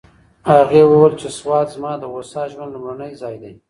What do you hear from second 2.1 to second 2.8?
هوسا ژوند